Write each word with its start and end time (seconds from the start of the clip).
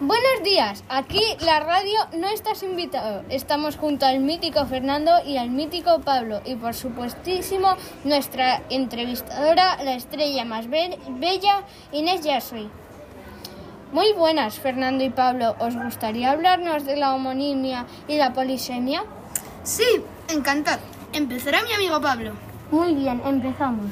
Buenos 0.00 0.42
días, 0.42 0.82
aquí 0.88 1.20
la 1.40 1.60
radio 1.60 1.98
no 2.16 2.28
estás 2.28 2.62
invitado. 2.62 3.22
Estamos 3.28 3.76
junto 3.76 4.06
al 4.06 4.20
mítico 4.20 4.64
Fernando 4.64 5.10
y 5.26 5.36
al 5.36 5.50
mítico 5.50 6.00
Pablo 6.00 6.40
y 6.46 6.54
por 6.54 6.72
supuestísimo 6.74 7.76
nuestra 8.04 8.62
entrevistadora, 8.70 9.76
la 9.84 9.94
estrella 9.94 10.46
más 10.46 10.68
be- 10.70 10.98
bella, 11.10 11.64
Inés 11.92 12.22
Yasui. 12.22 12.70
Muy 13.92 14.12
buenas, 14.14 14.58
Fernando 14.58 15.04
y 15.04 15.10
Pablo. 15.10 15.54
¿Os 15.58 15.76
gustaría 15.76 16.30
hablarnos 16.30 16.86
de 16.86 16.96
la 16.96 17.14
homonimia 17.14 17.84
y 18.08 18.16
la 18.16 18.32
polisemia? 18.32 19.04
Sí, 19.64 19.84
encantado. 20.28 20.80
Empezará 21.12 21.62
mi 21.62 21.72
amigo 21.74 22.00
Pablo. 22.00 22.32
Muy 22.70 22.94
bien, 22.94 23.20
empezamos. 23.24 23.90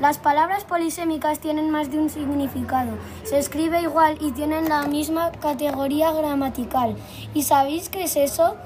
Las 0.00 0.16
palabras 0.16 0.64
polisémicas 0.64 1.40
tienen 1.40 1.70
más 1.70 1.90
de 1.90 1.98
un 1.98 2.08
significado. 2.08 2.96
Se 3.24 3.38
escribe 3.38 3.82
igual 3.82 4.16
y 4.18 4.32
tienen 4.32 4.70
la 4.70 4.84
misma 4.84 5.30
categoría 5.30 6.10
gramatical. 6.10 6.96
¿Y 7.34 7.42
sabéis 7.42 7.90
qué 7.90 8.04
es 8.04 8.16
eso? 8.16 8.56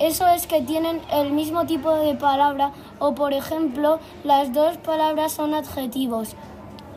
Eso 0.00 0.26
es 0.26 0.48
que 0.48 0.60
tienen 0.62 1.00
el 1.12 1.30
mismo 1.30 1.64
tipo 1.64 1.94
de 1.94 2.14
palabra 2.14 2.72
o, 2.98 3.14
por 3.14 3.34
ejemplo, 3.34 4.00
las 4.24 4.52
dos 4.52 4.76
palabras 4.78 5.32
son 5.32 5.54
adjetivos. 5.54 6.34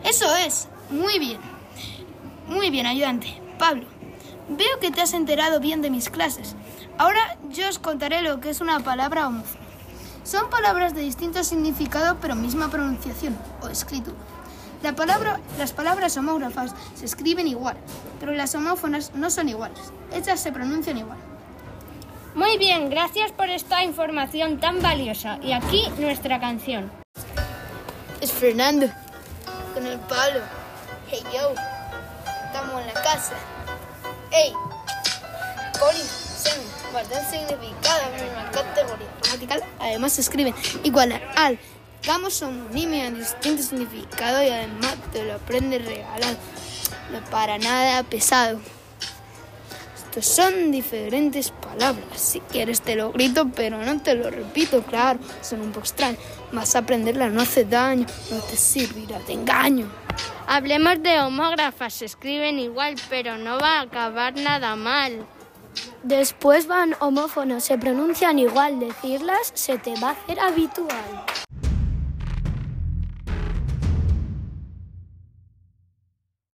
Eso 0.04 0.36
es. 0.38 0.68
Muy 0.90 1.20
bien. 1.20 1.40
Muy 2.48 2.72
bien, 2.72 2.88
ayudante. 2.88 3.40
Pablo, 3.60 3.86
veo 4.50 4.80
que 4.82 4.90
te 4.90 5.02
has 5.02 5.14
enterado 5.14 5.60
bien 5.60 5.84
de 5.84 5.92
mis 5.92 6.10
clases. 6.10 6.56
Ahora 6.98 7.38
yo 7.50 7.70
os 7.70 7.78
contaré 7.78 8.24
lo 8.24 8.40
que 8.40 8.50
es 8.50 8.60
una 8.60 8.80
palabra 8.80 9.28
homófona. 9.28 9.71
Son 10.24 10.50
palabras 10.50 10.94
de 10.94 11.02
distinto 11.02 11.44
significado 11.44 12.18
pero 12.22 12.36
misma 12.36 12.70
pronunciación 12.70 13.38
o 13.62 13.68
escritura. 13.68 14.18
La 14.84 14.94
palabra, 14.94 15.40
las 15.60 15.74
palabras 15.74 16.18
homógrafas 16.18 16.74
se 16.96 17.06
escriben 17.06 17.48
igual, 17.48 17.78
pero 18.20 18.32
las 18.32 18.56
homófonas 18.56 19.14
no 19.14 19.30
son 19.30 19.50
iguales. 19.50 19.92
Ellas 20.12 20.40
se 20.40 20.52
pronuncian 20.52 20.98
igual. 20.98 21.20
Muy 22.34 22.58
bien, 22.58 22.90
gracias 22.90 23.32
por 23.32 23.50
esta 23.50 23.84
información 23.84 24.60
tan 24.60 24.82
valiosa. 24.82 25.38
Y 25.42 25.52
aquí 25.52 25.84
nuestra 26.00 26.40
canción. 26.40 26.92
Es 28.22 28.32
Fernando, 28.32 28.88
con 29.74 29.86
el 29.86 30.00
Pablo. 30.00 30.42
Hey 31.10 31.24
yo, 31.34 31.54
estamos 32.46 32.82
en 32.82 32.88
la 32.88 32.94
casa. 32.94 33.36
Hey, 34.32 34.54
poli, 35.80 36.00
semi, 36.42 36.66
guardar 36.92 37.30
significado, 37.30 38.12
misma 38.14 38.52
categoría 38.52 39.08
gramatical. 39.22 39.64
Además 39.80 40.14
se 40.14 40.22
escriben 40.22 40.56
igual 40.84 41.22
al. 41.36 41.60
Damos 42.06 42.42
homonimia 42.42 43.08
en 43.08 43.20
distinto 43.20 43.62
significado 43.62 44.42
y 44.42 44.50
además 44.50 44.96
te 45.12 45.24
lo 45.24 45.36
aprendes 45.36 45.86
regalado. 45.86 46.38
No 47.12 47.20
para 47.30 47.58
nada 47.58 48.04
pesado. 48.04 48.60
Estos 49.96 50.26
son 50.26 50.72
diferentes 50.72 51.52
palabras. 51.52 52.20
Si 52.20 52.40
quieres 52.42 52.82
te 52.82 52.96
lo 52.96 53.12
grito, 53.12 53.50
pero 53.56 53.78
no 53.78 54.02
te 54.02 54.16
lo 54.16 54.30
repito, 54.30 54.82
claro. 54.84 55.20
Son 55.42 55.62
un 55.62 55.72
poco 55.72 55.86
extraños. 55.86 56.20
Vas 56.52 56.76
a 56.76 56.80
aprenderla, 56.80 57.30
no 57.30 57.42
hace 57.42 57.66
daño, 57.66 58.06
no 58.30 58.40
te 58.40 58.58
servirá 58.58 59.20
de 59.20 59.34
engaño. 59.34 59.90
Hablemos 60.48 61.02
de 61.02 61.22
homógrafas, 61.22 61.94
se 61.94 62.06
escriben 62.06 62.60
igual, 62.60 62.96
pero 63.10 63.38
no 63.38 63.58
va 63.58 63.80
a 63.80 63.82
acabar 63.84 64.36
nada 64.36 64.76
mal. 64.76 65.26
Después 66.04 66.66
van 66.66 66.96
homófonos, 67.00 67.64
se 67.64 67.78
pronuncian 67.78 68.40
igual. 68.40 68.80
Decirlas 68.80 69.52
se 69.54 69.78
te 69.78 69.94
va 70.00 70.10
a 70.10 70.12
hacer 70.12 70.40
habitual. 70.40 71.26